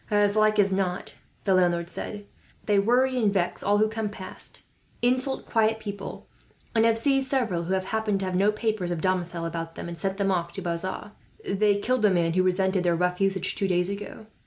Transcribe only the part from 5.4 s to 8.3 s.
quiet people; and have seized several, who have happened to